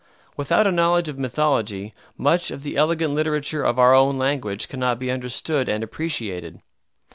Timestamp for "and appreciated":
5.69-6.59